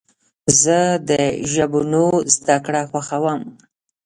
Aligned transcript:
زه 0.61 0.79
د 1.09 1.11
ژبونو 1.51 2.03
زدهکړه 2.35 2.81
خوښوم. 2.89 3.41